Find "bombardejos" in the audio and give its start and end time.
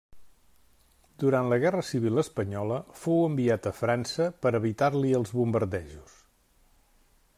5.41-6.17